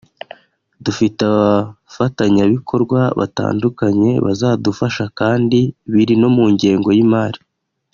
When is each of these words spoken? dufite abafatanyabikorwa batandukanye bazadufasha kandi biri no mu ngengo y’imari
dufite 0.85 1.19
abafatanyabikorwa 1.31 2.99
batandukanye 3.19 4.11
bazadufasha 4.25 5.03
kandi 5.19 5.59
biri 5.93 6.15
no 6.21 6.29
mu 6.35 6.45
ngengo 6.53 6.89
y’imari 6.97 7.39